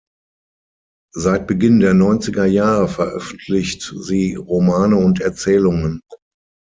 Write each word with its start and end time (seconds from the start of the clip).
Seit 1.13 1.45
Beginn 1.45 1.79
der 1.79 1.93
Neunzigerjahre 1.93 2.87
veröffentlicht 2.87 3.93
sie 3.99 4.33
Romane 4.33 4.95
und 4.97 5.21
Erzählungen. 5.21 6.01